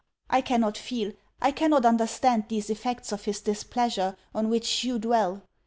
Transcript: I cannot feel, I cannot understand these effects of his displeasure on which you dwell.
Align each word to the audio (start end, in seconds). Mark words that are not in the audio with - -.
I 0.31 0.41
cannot 0.41 0.79
feel, 0.79 1.13
I 1.43 1.51
cannot 1.51 1.85
understand 1.85 2.45
these 2.47 2.71
effects 2.71 3.11
of 3.11 3.25
his 3.25 3.39
displeasure 3.39 4.17
on 4.33 4.49
which 4.49 4.83
you 4.83 4.97
dwell. 4.97 5.43